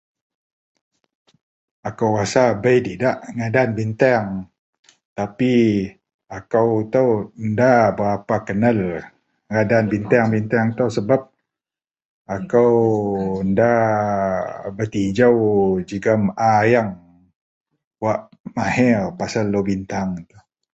[1.87, 4.29] Akou rasa bei didak a ngadan biteang
[5.17, 5.53] tapi
[6.37, 7.09] akou itou
[7.49, 8.79] nda berapa kenal
[9.51, 11.21] ngadan biteang-biteang itou sebab
[12.35, 12.75] akou
[13.49, 13.71] nda
[14.77, 15.37] petijou
[15.89, 16.91] jegem ayeang
[18.03, 18.21] wak
[18.55, 20.09] mahir pasel wak biteang.